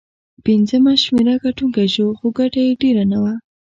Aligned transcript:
پنځمه 0.45 0.93
شمېره 1.03 1.35
ګټونکی 1.45 1.87
شو، 1.93 2.07
خو 2.17 2.27
ګټه 2.39 2.59
یې 2.67 2.73
ډېره 2.81 3.03
نه 3.11 3.17
وه. 3.23 3.33